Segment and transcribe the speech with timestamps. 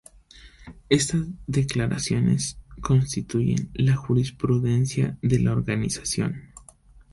[0.89, 6.49] Esta declaraciones constituyen la jurisprudencia de la organización.